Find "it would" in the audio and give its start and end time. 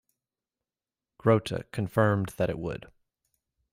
2.49-2.91